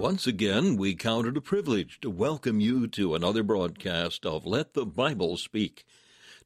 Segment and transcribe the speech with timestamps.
[0.00, 4.72] Once again, we count it a privilege to welcome you to another broadcast of Let
[4.72, 5.84] the Bible Speak.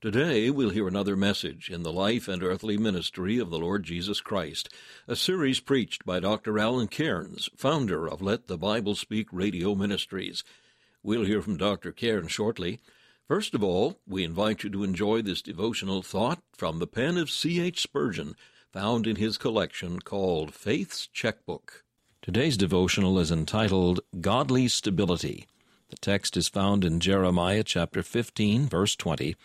[0.01, 4.21] Today, we'll hear another message in the life and earthly ministry of the Lord Jesus
[4.21, 4.71] Christ,
[5.07, 6.59] a series preached by Dr.
[6.59, 10.43] Alan Cairns, founder of Let the Bible Speak Radio Ministries.
[11.05, 11.93] We'll hear from Dr.
[11.93, 12.81] Cairns shortly.
[13.29, 17.31] First of all, we invite you to enjoy this devotional thought from the pen of
[17.31, 17.81] C.H.
[17.81, 18.35] Spurgeon,
[18.73, 21.84] found in his collection called Faith's Checkbook.
[22.25, 25.47] Today's devotional is entitled Godly Stability.
[25.91, 29.37] The text is found in Jeremiah chapter 15, verse 20.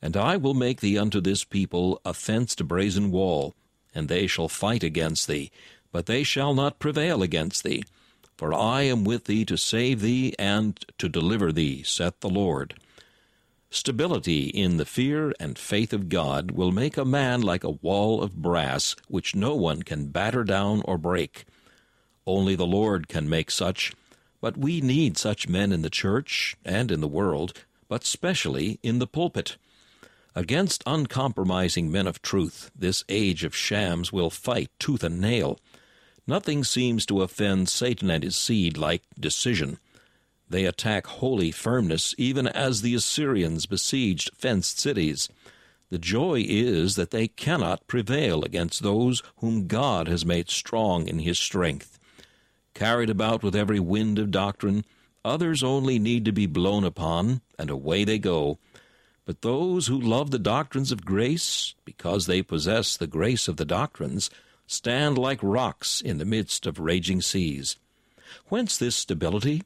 [0.00, 3.54] And I will make thee unto this people a fenced brazen wall,
[3.94, 5.50] and they shall fight against thee,
[5.92, 7.84] but they shall not prevail against thee.
[8.38, 12.72] For I am with thee to save thee and to deliver thee, saith the Lord.
[13.68, 18.22] Stability in the fear and faith of God will make a man like a wall
[18.22, 21.44] of brass, which no one can batter down or break.
[22.28, 23.94] Only the Lord can make such,
[24.42, 27.54] but we need such men in the church and in the world,
[27.88, 29.56] but specially in the pulpit.
[30.34, 35.58] Against uncompromising men of truth, this age of shams will fight tooth and nail.
[36.26, 39.78] Nothing seems to offend Satan and his seed like decision.
[40.50, 45.30] They attack holy firmness, even as the Assyrians besieged fenced cities.
[45.88, 51.20] The joy is that they cannot prevail against those whom God has made strong in
[51.20, 51.97] his strength
[52.78, 54.84] carried about with every wind of doctrine.
[55.24, 58.58] Others only need to be blown upon, and away they go.
[59.24, 63.64] But those who love the doctrines of grace, because they possess the grace of the
[63.64, 64.30] doctrines,
[64.68, 67.76] stand like rocks in the midst of raging seas.
[68.46, 69.64] Whence this stability?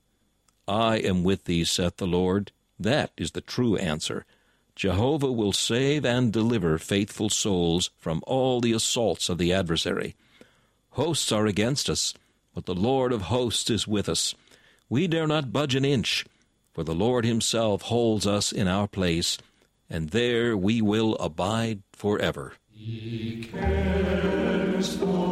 [0.67, 2.51] I am with thee, saith the Lord.
[2.81, 4.25] That is the true answer.
[4.75, 10.17] Jehovah will save and deliver faithful souls from all the assaults of the adversary.
[10.93, 12.15] Hosts are against us,
[12.55, 14.35] but the Lord of hosts is with us.
[14.89, 16.27] We dare not budge an inch,
[16.73, 19.39] for the Lord himself holds us in our place,
[19.89, 22.55] and there we will abide forever.
[22.71, 25.32] He cares for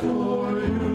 [0.00, 0.85] for you.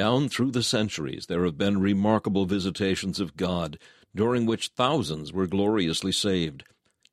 [0.00, 3.78] Down through the centuries, there have been remarkable visitations of God,
[4.14, 6.64] during which thousands were gloriously saved.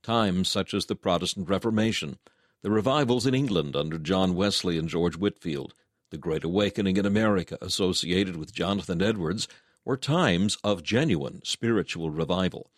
[0.02, 2.18] Times such as the Protestant Reformation,
[2.62, 5.74] the revivals in England under John Wesley and George Whitefield,
[6.12, 9.50] the Great Awakening in America associated with Jonathan Edwards,
[9.84, 12.72] were times of genuine spiritual revival.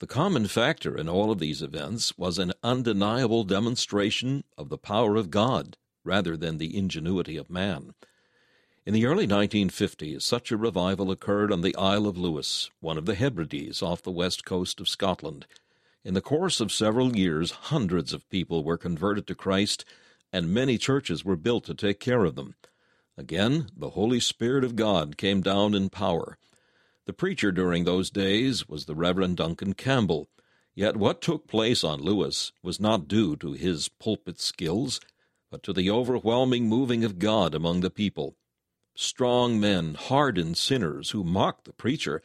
[0.00, 5.14] The common factor in all of these events was an undeniable demonstration of the power
[5.14, 7.94] of God rather than the ingenuity of man.
[8.86, 13.04] In the early 1950s, such a revival occurred on the Isle of Lewis, one of
[13.04, 15.44] the Hebrides off the west coast of Scotland.
[16.04, 19.84] In the course of several years, hundreds of people were converted to Christ,
[20.32, 22.54] and many churches were built to take care of them.
[23.18, 26.38] Again, the Holy Spirit of God came down in power.
[27.06, 30.28] The preacher during those days was the Reverend Duncan Campbell.
[30.76, 35.00] Yet what took place on Lewis was not due to his pulpit skills,
[35.50, 38.36] but to the overwhelming moving of God among the people.
[38.98, 42.22] Strong men, hardened sinners who mocked the preacher,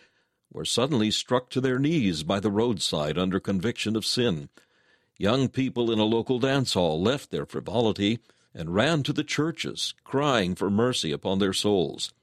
[0.53, 4.47] were suddenly struck to their knees by the roadside under conviction of sin.
[5.17, 8.19] Young people in a local dance hall left their frivolity
[8.53, 12.13] and ran to the churches, crying for mercy upon their souls.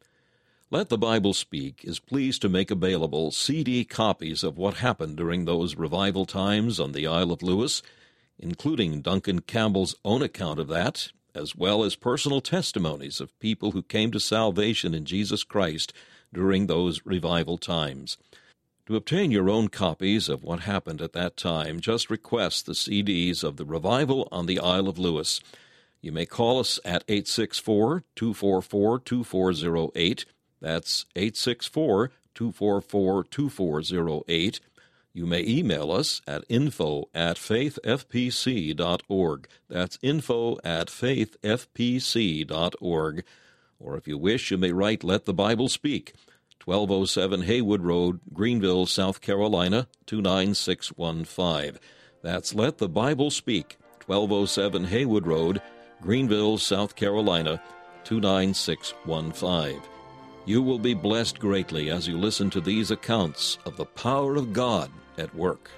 [0.70, 5.44] Let the Bible Speak is pleased to make available CD copies of what happened during
[5.44, 7.82] those revival times on the Isle of Lewis,
[8.38, 13.82] including Duncan Campbell's own account of that as well as personal testimonies of people who
[13.82, 15.92] came to salvation in Jesus Christ
[16.32, 18.18] during those revival times.
[18.86, 23.44] To obtain your own copies of what happened at that time, just request the CDs
[23.44, 25.40] of the Revival on the Isle of Lewis.
[26.00, 30.24] You may call us at 864 244 2408.
[30.60, 34.60] That's 864 244 2408
[35.18, 39.48] you may email us at info at faithfpc.org.
[39.68, 43.24] That's info at faithfpc.org.
[43.80, 46.14] Or if you wish, you may write Let the Bible Speak,
[46.64, 51.80] 1207 Haywood Road, Greenville, South Carolina, 29615.
[52.22, 53.76] That's Let the Bible Speak,
[54.06, 55.60] 1207 Haywood Road,
[56.00, 57.60] Greenville, South Carolina,
[58.04, 59.82] 29615.
[60.46, 64.52] You will be blessed greatly as you listen to these accounts of the power of
[64.52, 65.70] God at work.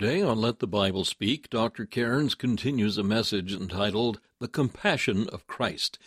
[0.00, 1.84] Today on Let the Bible Speak, Dr.
[1.84, 5.98] Cairns continues a message entitled The Compassion of Christ.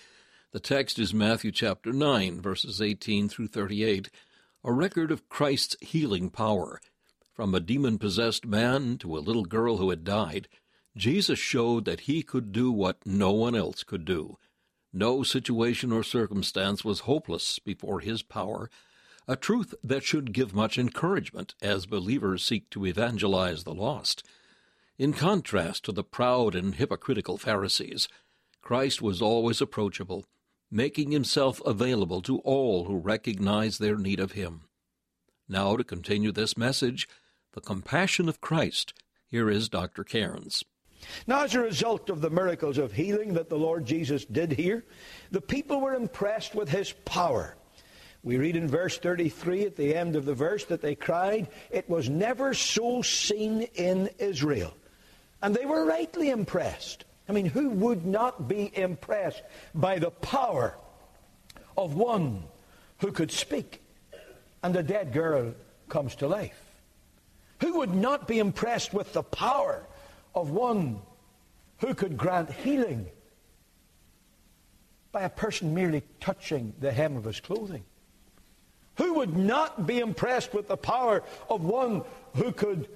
[0.51, 4.09] The text is Matthew chapter 9, verses 18 through 38,
[4.63, 6.81] a record of Christ's healing power.
[7.35, 10.47] From a demon possessed man to a little girl who had died,
[10.97, 14.39] Jesus showed that he could do what no one else could do.
[14.91, 18.71] No situation or circumstance was hopeless before his power
[19.27, 24.23] a truth that should give much encouragement as believers seek to evangelize the lost.
[24.97, 28.07] In contrast to the proud and hypocritical Pharisees,
[28.61, 30.25] Christ was always approachable,
[30.69, 34.61] making himself available to all who recognize their need of him.
[35.47, 37.07] Now, to continue this message,
[37.53, 38.93] the compassion of Christ,
[39.27, 40.03] here is Dr.
[40.03, 40.63] Cairns.
[41.27, 44.85] Now, as a result of the miracles of healing that the Lord Jesus did here,
[45.31, 47.55] the people were impressed with his power.
[48.23, 51.89] We read in verse 33 at the end of the verse that they cried, It
[51.89, 54.73] was never so seen in Israel.
[55.41, 57.03] And they were rightly impressed.
[57.27, 59.43] I mean, who would not be impressed
[59.75, 60.77] by the power
[61.77, 62.43] of one
[62.99, 63.81] who could speak
[64.61, 65.53] and a dead girl
[65.89, 66.59] comes to life?
[67.59, 69.85] Who would not be impressed with the power
[70.33, 71.01] of one
[71.79, 73.05] who could grant healing
[75.11, 77.83] by a person merely touching the hem of his clothing?
[78.95, 82.03] Who would not be impressed with the power of one
[82.35, 82.87] who could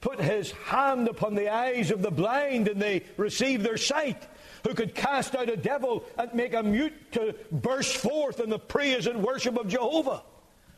[0.00, 4.22] put his hand upon the eyes of the blind and they receive their sight,
[4.66, 8.58] who could cast out a devil and make a mute to burst forth in the
[8.58, 10.22] praise and worship of Jehovah.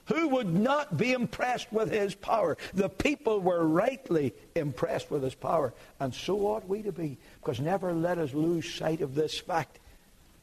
[0.07, 2.57] Who would not be impressed with his power?
[2.75, 7.61] The people were rightly impressed with his power, and so ought we to be, because
[7.61, 9.79] never let us lose sight of this fact.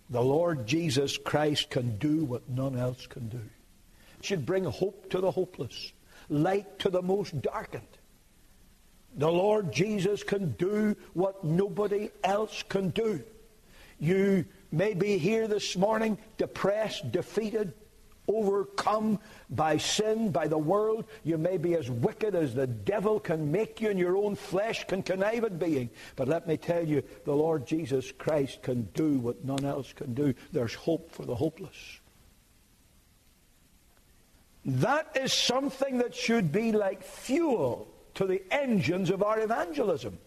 [0.10, 3.42] The Lord Jesus Christ can do what none else can do.
[4.22, 5.92] Should bring hope to the hopeless,
[6.30, 7.88] light to the most darkened.
[9.16, 13.24] The Lord Jesus can do what nobody else can do.
[14.00, 17.74] You may be here this morning depressed, defeated,
[18.28, 19.20] overcome
[19.50, 21.06] by sin, by the world.
[21.24, 24.86] You may be as wicked as the devil can make you, and your own flesh
[24.86, 25.90] can connive at being.
[26.16, 30.14] But let me tell you, the Lord Jesus Christ can do what none else can
[30.14, 30.34] do.
[30.52, 32.00] There's hope for the hopeless.
[34.68, 40.20] That is something that should be like fuel to the engines of our evangelism.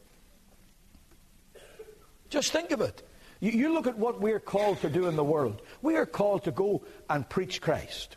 [2.31, 3.03] Just think of it.
[3.41, 5.61] You, you, look at what we're called to do in the world.
[5.83, 8.17] We are called to go and preach Christ.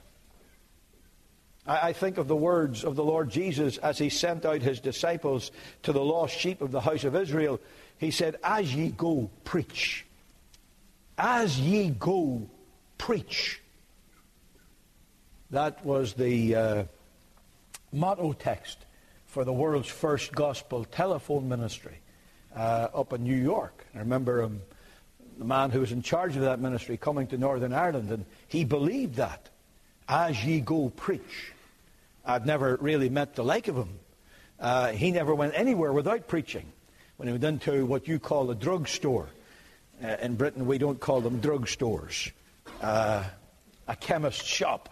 [1.67, 4.79] I, I think of the words of the Lord Jesus as he sent out his
[4.79, 5.51] disciples
[5.83, 7.59] to the lost sheep of the house of Israel.
[7.97, 10.05] He said, As ye go, preach.
[11.17, 12.49] As ye go,
[12.97, 13.59] preach.
[15.53, 16.83] That was the uh,
[17.91, 18.79] motto text
[19.27, 21.99] for the world's first gospel telephone ministry
[22.55, 23.85] uh, up in New York.
[23.93, 24.61] I remember um,
[25.37, 28.65] the man who was in charge of that ministry coming to Northern Ireland, and he
[28.65, 29.49] believed that.
[30.09, 31.51] As ye go, preach.
[32.25, 33.99] I'd never really met the like of him.
[34.59, 36.65] Uh, he never went anywhere without preaching.
[37.17, 39.29] When he went into what you call a drugstore,
[40.03, 42.31] uh, in Britain we don't call them drugstores,
[42.81, 43.23] uh,
[43.87, 44.89] a chemist's shop,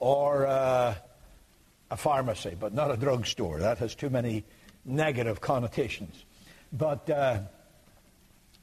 [0.00, 0.94] or uh,
[1.90, 3.60] a pharmacy, but not a drugstore.
[3.60, 4.44] That has too many
[4.84, 6.24] negative connotations.
[6.72, 7.40] But uh,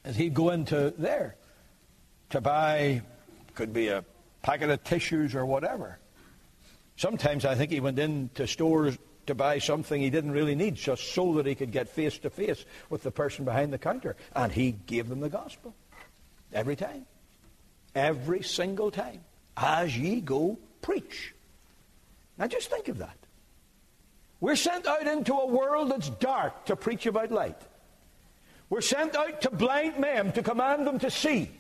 [0.03, 1.36] as he'd go into there
[2.32, 3.01] to buy,
[3.53, 4.03] could be a
[4.41, 6.00] packet of tissues or whatever.
[6.96, 11.13] Sometimes I think he went into stores to buy something he didn't really need, just
[11.13, 14.15] so that he could get face to face with the person behind the counter.
[14.36, 15.75] And he gave them the gospel.
[16.53, 17.06] Every time.
[17.94, 19.20] Every single time.
[19.58, 21.34] As ye go, preach.
[22.38, 23.17] Now just think of that.
[24.39, 27.62] We're sent out into a world that's dark to preach about light.
[28.70, 31.51] We're sent out to blind men to command them to see.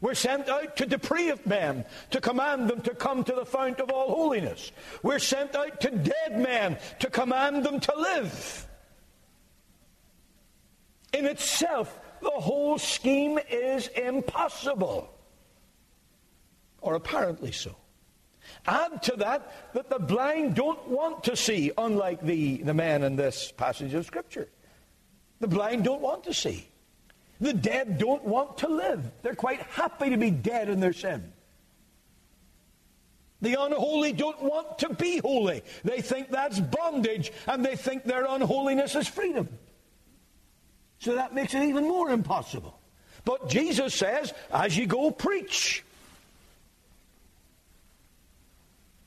[0.00, 3.90] We're sent out to depraved men to command them to come to the fount of
[3.90, 4.70] all holiness.
[5.02, 8.68] We're sent out to dead men to command them to live.
[11.12, 15.10] In itself, the whole scheme is impossible.
[16.80, 17.74] Or apparently so.
[18.66, 23.16] Add to that that the blind don't want to see, unlike the, the man in
[23.16, 24.48] this passage of Scripture.
[25.40, 26.68] The blind don't want to see.
[27.40, 29.02] The dead don't want to live.
[29.22, 31.32] They're quite happy to be dead in their sin.
[33.42, 35.62] The unholy don't want to be holy.
[35.82, 39.48] They think that's bondage, and they think their unholiness is freedom.
[41.00, 42.78] So that makes it even more impossible.
[43.24, 45.84] But Jesus says, as you go, preach.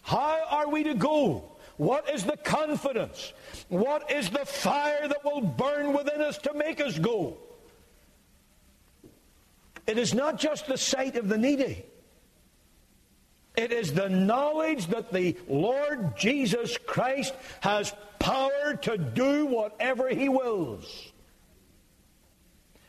[0.07, 1.43] How are we to go?
[1.75, 3.33] What is the confidence?
[3.67, 7.35] What is the fire that will burn within us to make us go?
[9.85, 11.83] It is not just the sight of the needy.
[13.57, 20.29] It is the knowledge that the Lord Jesus Christ has power to do whatever he
[20.29, 21.11] wills.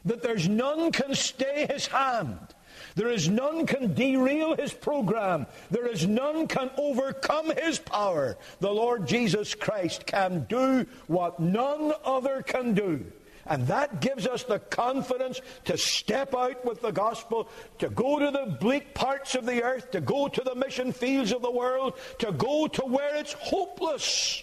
[0.05, 2.55] That there's none can stay his hand.
[2.99, 5.47] There is none can derail his program.
[5.71, 8.37] There is none can overcome his power.
[8.59, 13.07] The Lord Jesus Christ can do what none other can do.
[13.47, 18.33] And that gives us the confidence to step out with the gospel, to go to
[18.33, 21.97] the bleak parts of the earth, to go to the mission fields of the world,
[22.19, 24.43] to go to where it's hopeless.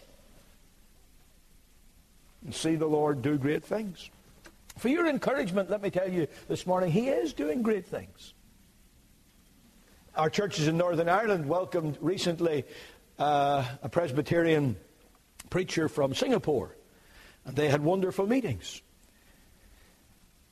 [2.46, 4.10] And see the Lord do great things.
[4.78, 8.32] For your encouragement, let me tell you this morning, He is doing great things.
[10.16, 12.64] Our churches in Northern Ireland welcomed recently
[13.20, 14.78] uh, a Presbyterian
[15.50, 16.76] preacher from Singapore,
[17.44, 18.82] and they had wonderful meetings.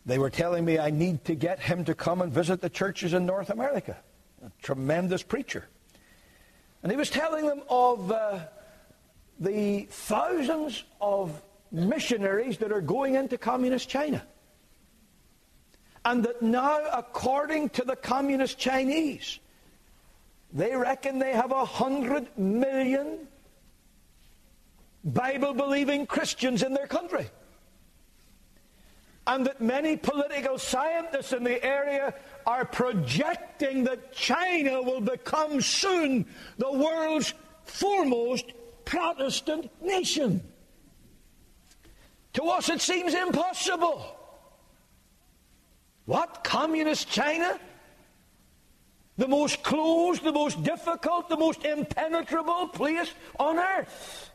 [0.05, 3.13] They were telling me I need to get him to come and visit the churches
[3.13, 3.95] in North America.
[4.45, 5.65] A tremendous preacher.
[6.81, 8.39] And he was telling them of uh,
[9.39, 11.41] the thousands of
[11.71, 14.21] missionaries that are going into communist China.
[16.03, 19.39] And that now, according to the communist Chinese,
[20.53, 23.27] they reckon they have a hundred million
[25.03, 27.29] Bible believing Christians in their country.
[29.25, 32.13] And that many political scientists in the area
[32.45, 36.25] are projecting that China will become soon
[36.57, 37.33] the world's
[37.65, 38.45] foremost
[38.85, 40.41] Protestant nation.
[42.33, 44.17] To us, it seems impossible.
[46.05, 46.43] What?
[46.43, 47.59] Communist China?
[49.17, 54.31] The most closed, the most difficult, the most impenetrable place on earth.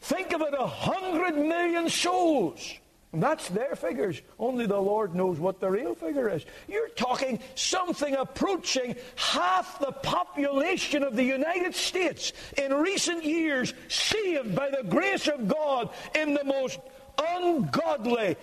[0.00, 2.74] Think of it a hundred million souls.
[3.12, 4.20] And that's their figures.
[4.38, 6.44] Only the Lord knows what the real figure is.
[6.68, 14.54] You're talking something approaching half the population of the United States in recent years saved
[14.54, 16.78] by the grace of God in the most
[17.18, 18.36] ungodly,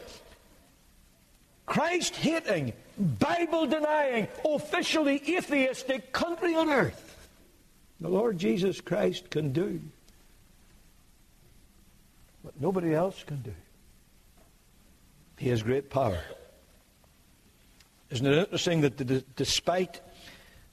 [1.66, 7.28] Christ hating, Bible denying, officially atheistic country on earth.
[8.02, 9.80] The Lord Jesus Christ can do
[12.42, 13.54] what nobody else can do.
[15.38, 16.20] He has great power.
[18.10, 20.02] Isn't it interesting that the, despite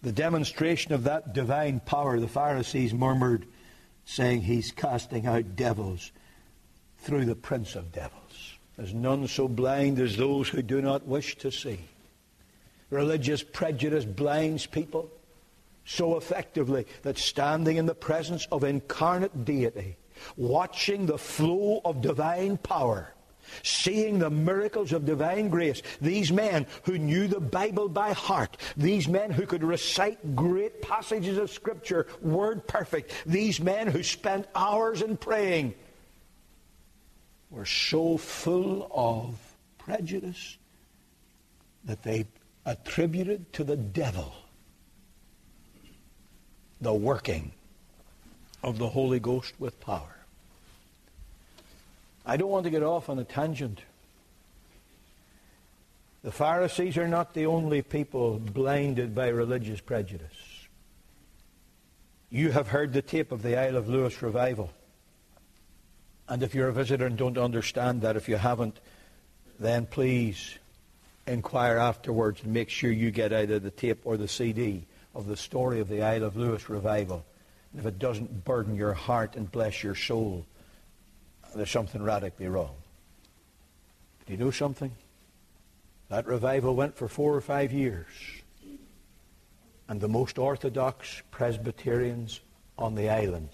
[0.02, 3.46] the demonstration of that divine power, the Pharisees murmured,
[4.04, 6.12] saying, He's casting out devils
[6.98, 8.58] through the prince of devils.
[8.80, 11.80] There's none so blind as those who do not wish to see.
[12.88, 15.10] Religious prejudice blinds people
[15.84, 19.98] so effectively that standing in the presence of incarnate deity,
[20.34, 23.12] watching the flow of divine power,
[23.62, 25.82] seeing the miracles of divine grace.
[26.00, 31.36] These men who knew the Bible by heart, these men who could recite great passages
[31.36, 35.74] of Scripture, word perfect, these men who spent hours in praying,
[37.50, 39.36] were so full of
[39.78, 40.56] prejudice
[41.84, 42.26] that they
[42.64, 44.32] attributed to the devil
[46.80, 47.52] the working
[48.62, 50.16] of the Holy Ghost with power.
[52.24, 53.80] I don't want to get off on a tangent.
[56.22, 60.28] The Pharisees are not the only people blinded by religious prejudice.
[62.28, 64.70] You have heard the tape of the Isle of Lewis revival.
[66.30, 68.78] And if you're a visitor and don't understand that, if you haven't,
[69.58, 70.56] then please
[71.26, 75.36] inquire afterwards and make sure you get either the tape or the CD of the
[75.36, 77.24] story of the Isle of Lewis revival.
[77.72, 80.46] And if it doesn't burden your heart and bless your soul,
[81.56, 82.76] there's something radically wrong.
[84.26, 84.92] Do you know something?
[86.10, 88.06] That revival went for four or five years.
[89.88, 92.38] And the most orthodox Presbyterians
[92.78, 93.48] on the island,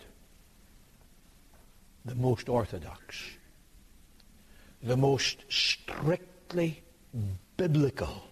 [2.07, 3.23] the most orthodox,
[4.83, 6.83] the most strictly
[7.57, 8.23] biblical,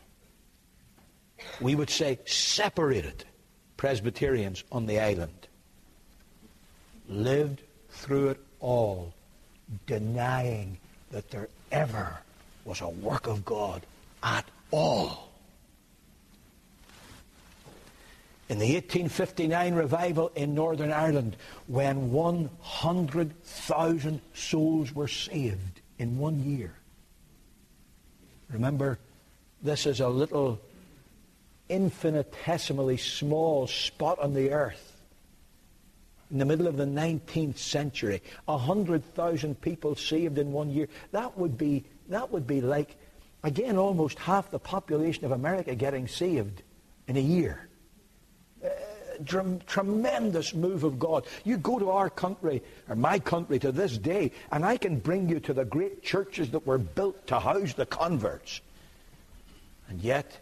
[1.60, 3.24] we would say separated
[3.76, 5.48] Presbyterians on the island,
[7.08, 9.12] lived through it all
[9.86, 10.78] denying
[11.10, 12.18] that there ever
[12.64, 13.82] was a work of God
[14.22, 15.33] at all.
[18.48, 26.74] In the 1859 revival in Northern Ireland, when 100,000 souls were saved in one year.
[28.50, 28.98] Remember,
[29.62, 30.60] this is a little
[31.70, 34.94] infinitesimally small spot on the earth
[36.34, 40.88] in the middle of the 19th century, 100,000 people saved in one year.
[41.12, 42.96] That would be, that would be like,
[43.44, 46.62] again, almost half the population of America getting saved
[47.06, 47.68] in a year.
[49.24, 51.26] Tremendous move of God.
[51.44, 55.28] You go to our country, or my country to this day, and I can bring
[55.28, 58.60] you to the great churches that were built to house the converts.
[59.88, 60.38] And yet,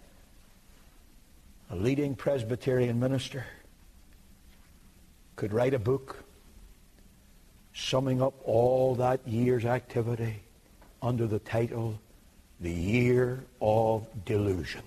[1.70, 3.46] a leading Presbyterian minister
[5.36, 6.22] could write a book
[7.74, 10.42] summing up all that year's activity
[11.00, 11.98] under the title
[12.60, 14.82] The Year of Delusion.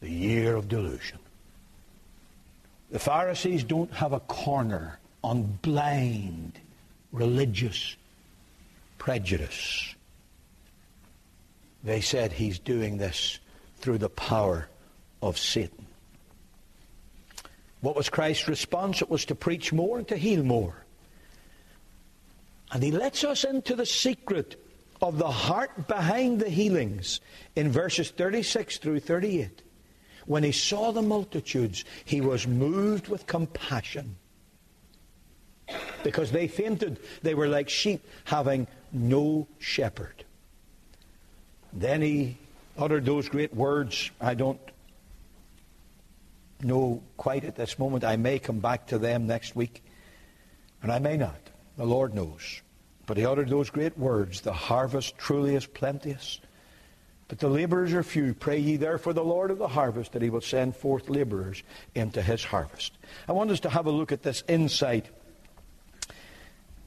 [0.00, 1.18] The Year of Delusion.
[2.90, 6.58] The Pharisees don't have a corner on blind
[7.12, 7.96] religious
[8.96, 9.94] prejudice.
[11.84, 13.38] They said he's doing this
[13.78, 14.68] through the power
[15.22, 15.86] of Satan.
[17.80, 19.02] What was Christ's response?
[19.02, 20.74] It was to preach more and to heal more.
[22.72, 24.56] And he lets us into the secret
[25.00, 27.20] of the heart behind the healings
[27.54, 29.62] in verses 36 through 38.
[30.28, 34.16] When he saw the multitudes, he was moved with compassion.
[36.04, 37.00] Because they fainted.
[37.22, 40.24] They were like sheep having no shepherd.
[41.72, 42.36] Then he
[42.76, 44.10] uttered those great words.
[44.20, 44.60] I don't
[46.62, 48.04] know quite at this moment.
[48.04, 49.82] I may come back to them next week.
[50.82, 51.40] And I may not.
[51.78, 52.60] The Lord knows.
[53.06, 56.38] But he uttered those great words, the harvest truly is plenteous,
[57.28, 58.32] but the laborers are few.
[58.32, 61.62] Pray ye therefore the Lord of the harvest that he will send forth laborers
[61.94, 62.96] into his harvest.
[63.28, 65.06] I want us to have a look at this insight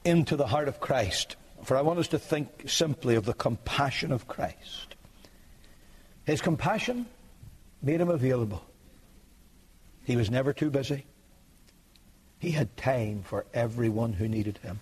[0.04, 1.36] into the heart of Christ.
[1.62, 4.96] For I want us to think simply of the compassion of Christ.
[6.24, 7.06] His compassion
[7.80, 8.64] made him available.
[10.04, 11.06] He was never too busy.
[12.40, 14.80] He had time for everyone who needed him.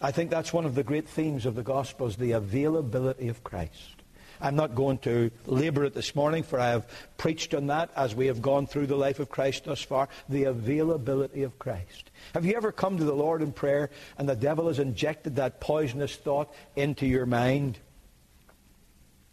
[0.00, 3.96] I think that's one of the great themes of the Gospels, the availability of Christ.
[4.40, 8.14] I'm not going to labor it this morning, for I have preached on that as
[8.14, 10.08] we have gone through the life of Christ thus far.
[10.30, 12.10] The availability of Christ.
[12.32, 15.60] Have you ever come to the Lord in prayer and the devil has injected that
[15.60, 17.78] poisonous thought into your mind?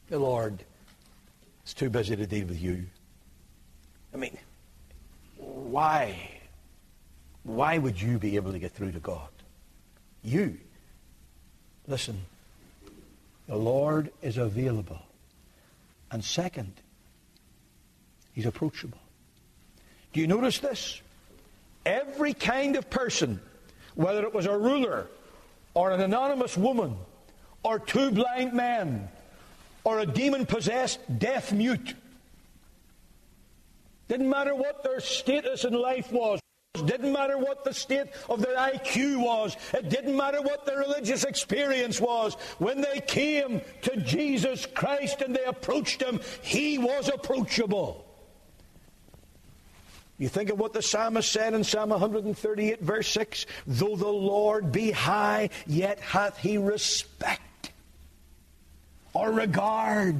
[0.10, 0.64] The Lord
[1.66, 2.86] is too busy to deal with you.
[4.14, 4.38] I mean,
[5.38, 6.32] why?
[7.44, 9.30] Why would you be able to get through to God?
[10.28, 10.58] You.
[11.88, 12.20] Listen,
[13.48, 15.00] the Lord is available.
[16.12, 16.74] And second,
[18.34, 18.98] he's approachable.
[20.12, 21.02] Do you notice this?
[21.86, 23.40] Every kind of person,
[23.96, 25.08] whether it was a ruler
[25.74, 26.98] or an anonymous woman
[27.64, 29.08] or two blind men
[29.86, 31.94] or a demon possessed deaf mute,
[34.10, 36.42] didn't matter what their status in life was.
[36.82, 39.56] Didn't matter what the state of their IQ was.
[39.74, 42.36] It didn't matter what their religious experience was.
[42.58, 48.06] When they came to Jesus Christ and they approached him, he was approachable.
[50.18, 54.72] You think of what the psalmist said in Psalm 138, verse 6 Though the Lord
[54.72, 57.72] be high, yet hath he respect
[59.14, 60.16] or regard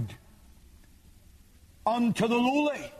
[1.86, 2.92] unto the lowly.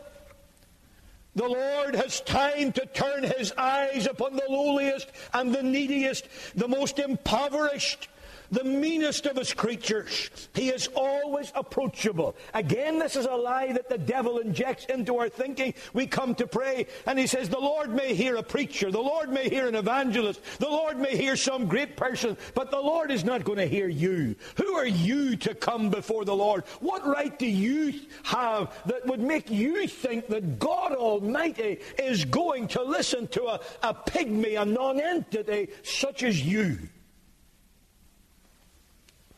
[1.38, 6.66] The Lord has time to turn his eyes upon the lowliest and the neediest, the
[6.66, 8.08] most impoverished,
[8.50, 10.48] the meanest of his creatures.
[10.54, 12.36] He is always approachable.
[12.54, 15.74] Again, this is a lie that the devil injects into our thinking.
[15.92, 19.30] We come to pray, and he says, The Lord may hear a preacher, the Lord
[19.30, 23.24] may hear an evangelist, the Lord may hear some great person, but the Lord is
[23.24, 24.36] not going to hear you.
[24.56, 26.64] Who are you to come before the Lord?
[26.80, 32.68] What right do you have that would make you think that God Almighty is going
[32.68, 36.78] to listen to a, a pygmy, a nonentity such as you?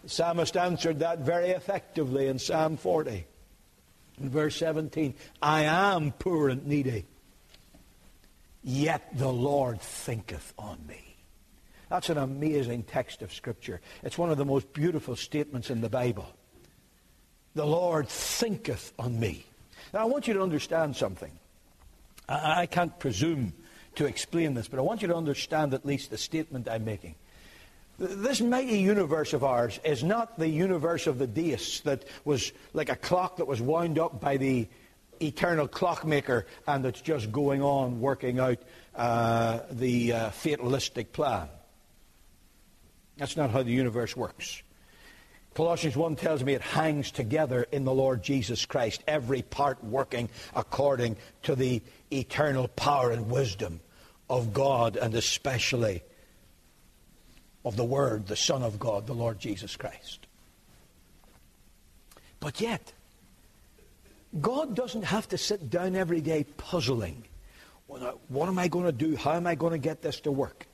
[0.03, 3.27] The psalmist answered that very effectively in Psalm 40.
[4.21, 7.07] In verse 17, I am poor and needy,
[8.63, 11.17] yet the Lord thinketh on me.
[11.89, 13.81] That's an amazing text of Scripture.
[14.03, 16.29] It's one of the most beautiful statements in the Bible.
[17.55, 19.45] The Lord thinketh on me.
[19.93, 21.33] Now, I want you to understand something.
[22.29, 23.55] I, I can't presume
[23.97, 27.17] to explain this, but I want you to understand at least the statement I'm making.
[28.01, 32.89] This mighty universe of ours is not the universe of the deists that was like
[32.89, 34.69] a clock that was wound up by the
[35.21, 38.57] eternal clockmaker and that's just going on working out
[38.97, 41.47] uh, the uh, fatalistic plan.
[43.19, 44.63] That's not how the universe works.
[45.53, 50.31] Colossians 1 tells me it hangs together in the Lord Jesus Christ, every part working
[50.57, 53.81] according to the eternal power and wisdom
[54.31, 56.03] of God, and especially
[57.65, 60.27] of the Word, the Son of God, the Lord Jesus Christ.
[62.41, 62.93] But yet,
[64.41, 67.25] God doesn't have to sit down every day puzzling.
[67.87, 69.17] What am I going to do?
[69.17, 70.67] How am I going to get this to work?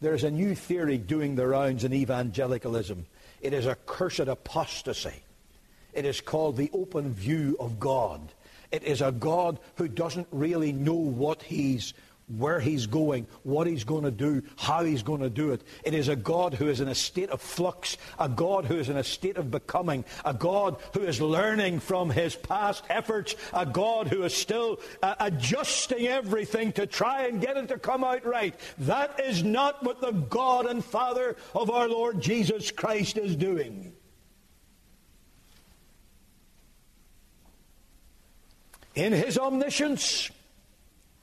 [0.00, 3.06] There's a new theory doing the rounds in evangelicalism.
[3.40, 5.22] It is a cursed apostasy.
[5.92, 8.20] It is called the open view of God.
[8.72, 11.92] It is a God who doesn't really know what he's
[12.28, 15.62] where he's going, what he's going to do, how he's going to do it.
[15.84, 18.88] It is a God who is in a state of flux, a God who is
[18.88, 23.66] in a state of becoming, a God who is learning from his past efforts, a
[23.66, 28.24] God who is still uh, adjusting everything to try and get it to come out
[28.24, 28.54] right.
[28.78, 33.92] That is not what the God and Father of our Lord Jesus Christ is doing.
[38.94, 40.30] In his omniscience,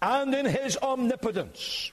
[0.02, 1.92] and in his omnipotence.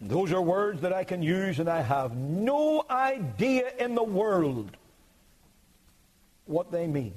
[0.00, 4.76] Those are words that I can use, and I have no idea in the world
[6.44, 7.14] what they mean.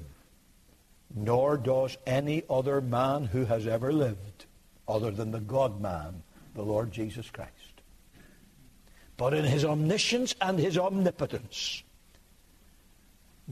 [1.14, 4.46] Nor does any other man who has ever lived,
[4.88, 6.22] other than the God man,
[6.54, 7.50] the Lord Jesus Christ.
[9.16, 11.82] But in his omniscience and his omnipotence,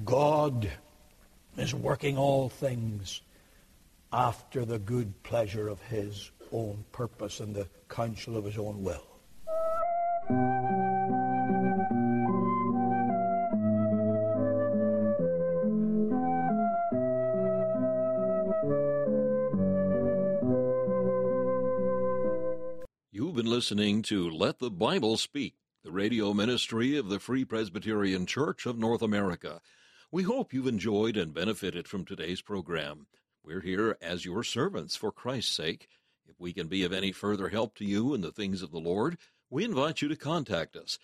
[0.05, 0.71] God
[1.59, 3.21] is working all things
[4.13, 9.05] after the good pleasure of his own purpose and the counsel of his own will.
[23.11, 28.27] You've been listening to Let the Bible Speak, the radio ministry of the Free Presbyterian
[28.27, 29.61] Church of North America.
[30.11, 33.07] We hope you've enjoyed and benefited from today's program.
[33.45, 35.89] We're here as your servants for Christ's sake.
[36.27, 38.81] If we can be of any further help to you in the things of the
[38.81, 39.17] Lord,
[39.51, 40.99] we invite you to contact us.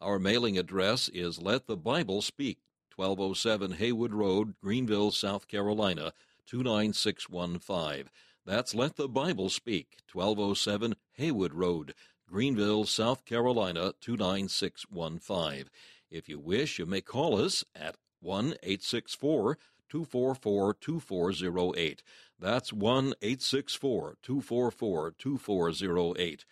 [0.00, 2.58] Our mailing address is Let the Bible Speak,
[2.96, 6.12] 1207 Haywood Road, Greenville, South Carolina,
[6.46, 8.08] 29615.
[8.46, 11.94] That's Let the Bible Speak, 1207 Haywood Road,
[12.26, 15.68] Greenville, South Carolina, 29615.
[16.10, 19.58] If you wish, you may call us at 1 864
[19.90, 22.02] 244 2408.
[22.38, 26.44] That's 1 864 244 2408.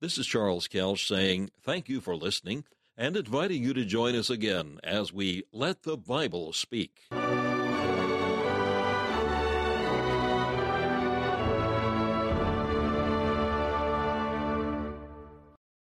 [0.01, 2.65] This is Charles Kelch saying thank you for listening
[2.97, 7.01] and inviting you to join us again as we let the Bible speak.